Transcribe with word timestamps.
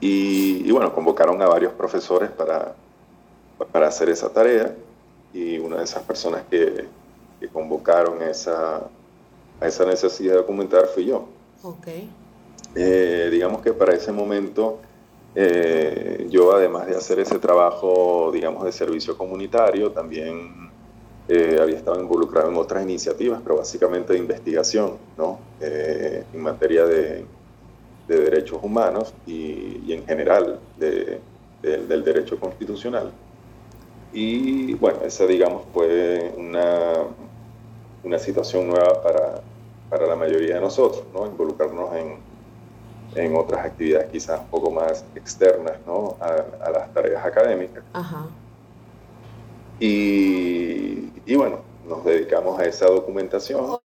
Y, 0.00 0.70
bueno, 0.72 0.94
convocaron 0.94 1.40
a 1.42 1.46
varios 1.46 1.72
profesores 1.74 2.30
para, 2.30 2.74
para 3.70 3.88
hacer 3.88 4.08
esa 4.08 4.32
tarea 4.32 4.74
y 5.32 5.58
una 5.58 5.76
de 5.76 5.84
esas 5.84 6.02
personas 6.02 6.42
que, 6.48 6.86
que 7.38 7.48
convocaron 7.48 8.22
esa, 8.22 8.88
a 9.60 9.66
esa 9.66 9.84
necesidad 9.84 10.32
de 10.32 10.38
documentar 10.38 10.86
fui 10.86 11.06
yo. 11.06 11.28
Okay. 11.62 12.10
Eh, 12.74 13.28
digamos 13.30 13.62
que 13.62 13.72
para 13.72 13.92
ese 13.92 14.12
momento 14.12 14.78
eh, 15.34 16.26
yo 16.30 16.54
además 16.54 16.86
de 16.86 16.96
hacer 16.96 17.18
ese 17.20 17.38
trabajo, 17.38 18.30
digamos, 18.32 18.64
de 18.64 18.72
servicio 18.72 19.16
comunitario, 19.18 19.90
también 19.92 20.70
eh, 21.28 21.58
había 21.60 21.76
estado 21.76 22.00
involucrado 22.00 22.48
en 22.48 22.56
otras 22.56 22.82
iniciativas, 22.82 23.40
pero 23.42 23.56
básicamente 23.56 24.12
de 24.14 24.18
investigación, 24.18 24.96
¿no? 25.16 25.38
en 25.60 26.42
materia 26.42 26.86
de, 26.86 27.26
de, 28.10 28.20
derechos 28.24 28.58
humanos 28.62 29.14
y, 29.26 29.82
y 29.86 29.92
en 29.92 30.06
general 30.06 30.58
de, 30.78 31.20
del 31.62 32.04
derecho 32.04 32.38
constitucional. 32.38 33.10
Y 34.12 34.74
bueno, 34.74 34.98
esa 35.04 35.26
digamos 35.26 35.62
fue 35.72 36.32
una, 36.36 36.94
una 38.02 38.18
situación 38.18 38.68
nueva 38.68 39.02
para, 39.02 39.40
para 39.88 40.06
la 40.06 40.16
mayoría 40.16 40.56
de 40.56 40.60
nosotros, 40.60 41.04
¿no? 41.14 41.26
Involucrarnos 41.26 41.94
en, 41.94 42.16
en 43.14 43.36
otras 43.36 43.64
actividades 43.64 44.10
quizás 44.10 44.40
un 44.40 44.46
poco 44.48 44.70
más 44.70 45.04
externas 45.14 45.76
¿no? 45.86 46.16
a, 46.20 46.70
las 46.70 46.92
tareas 46.92 47.24
académicas. 47.24 47.82
Ajá. 47.92 48.26
Y, 49.78 51.10
y, 51.24 51.34
bueno, 51.36 51.60
nos 51.88 52.04
dedicamos 52.04 52.58
a 52.60 52.64
esa 52.64 52.86
documentación. 52.86 53.76